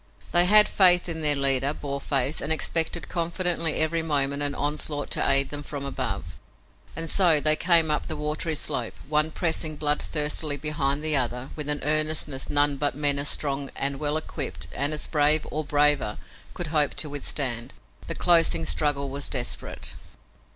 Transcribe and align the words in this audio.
They 0.31 0.45
had 0.45 0.67
faith 0.67 1.07
in 1.07 1.21
their 1.21 1.35
leader, 1.35 1.75
Boarface, 1.75 2.41
and 2.41 2.51
expected 2.51 3.07
confidently 3.07 3.75
every 3.75 4.01
moment 4.01 4.41
an 4.41 4.55
onslaught 4.55 5.11
to 5.11 5.29
aid 5.29 5.49
them 5.49 5.61
from 5.61 5.85
above. 5.85 6.37
And 6.95 7.07
so 7.07 7.39
they 7.39 7.55
came 7.55 7.91
up 7.91 8.07
the 8.07 8.15
watery 8.15 8.55
slope, 8.55 8.95
one 9.07 9.29
pressing 9.29 9.75
blood 9.75 10.01
thirstily 10.01 10.57
behind 10.57 11.03
the 11.03 11.15
other 11.15 11.51
with 11.55 11.69
an 11.69 11.81
earnestness 11.83 12.49
none 12.49 12.77
but 12.77 12.95
men 12.95 13.19
as 13.19 13.29
strong 13.29 13.69
and 13.75 13.99
well 13.99 14.17
equipped 14.17 14.67
and 14.73 14.91
as 14.91 15.05
brave 15.05 15.45
or 15.51 15.63
braver 15.63 16.17
could 16.55 16.67
hope 16.73 16.95
to 16.95 17.07
withstand. 17.07 17.75
The 18.07 18.15
closing 18.15 18.65
struggle 18.65 19.07
was 19.07 19.29
desperate. 19.29 19.93